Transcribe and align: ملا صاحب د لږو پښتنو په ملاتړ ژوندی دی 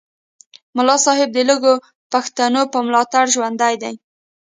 ملا 0.75 0.95
صاحب 1.05 1.29
د 1.33 1.39
لږو 1.49 1.73
پښتنو 2.11 2.61
په 2.73 2.79
ملاتړ 2.87 3.23
ژوندی 3.35 3.75
دی 3.83 3.95